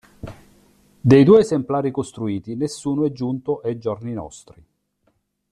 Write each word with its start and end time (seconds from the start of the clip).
Dei 0.99 1.23
due 1.23 1.41
esemplari 1.41 1.91
costruiti 1.91 2.55
nessuno 2.55 3.05
è 3.05 3.11
giunto 3.11 3.59
ai 3.59 3.77
giorni 3.77 4.13
nostri. 4.13 4.65